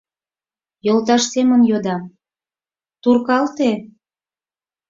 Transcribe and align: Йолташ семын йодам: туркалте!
Йолташ 0.85 1.23
семын 1.33 1.61
йодам: 1.69 2.01
туркалте! 3.01 3.71